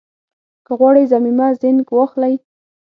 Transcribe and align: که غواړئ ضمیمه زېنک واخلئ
که 0.65 0.71
غواړئ 0.79 1.03
ضمیمه 1.13 1.47
زېنک 1.59 1.87
واخلئ 1.93 2.33